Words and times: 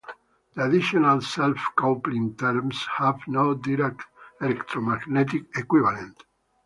The 0.55 0.65
additional 0.65 1.21
self-coupling 1.21 2.35
terms 2.35 2.87
have 2.97 3.19
no 3.27 3.53
direct 3.53 4.01
electromagnetic 4.41 5.55
equivalent. 5.55 6.23